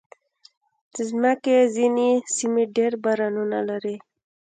[0.93, 3.95] د مځکې ځینې سیمې ډېر بارانونه لري.